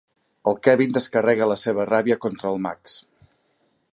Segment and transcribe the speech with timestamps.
[0.51, 2.97] El Kevin descarrega la seva ràbia contra el Max.